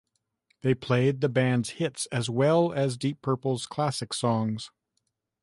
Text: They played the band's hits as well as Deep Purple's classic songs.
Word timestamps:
They 0.61 0.73
played 0.73 1.21
the 1.21 1.29
band's 1.29 1.69
hits 1.77 2.07
as 2.07 2.27
well 2.27 2.73
as 2.73 2.97
Deep 2.97 3.21
Purple's 3.21 3.67
classic 3.67 4.15
songs. 4.15 4.71